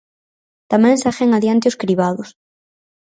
Tamén 0.71 0.97
seguen 1.03 1.29
adiante 1.31 1.69
os 1.71 1.79
cribados. 1.81 2.29